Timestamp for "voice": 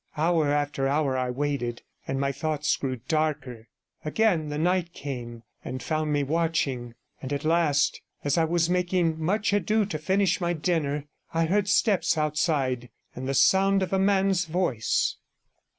14.45-15.17